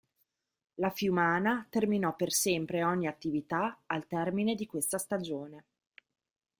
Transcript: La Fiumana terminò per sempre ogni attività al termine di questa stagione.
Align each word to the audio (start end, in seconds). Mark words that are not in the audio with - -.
La 0.79 0.89
Fiumana 0.89 1.67
terminò 1.69 2.15
per 2.15 2.31
sempre 2.33 2.83
ogni 2.83 3.05
attività 3.05 3.81
al 3.85 4.07
termine 4.07 4.55
di 4.55 4.65
questa 4.65 4.97
stagione. 4.97 5.65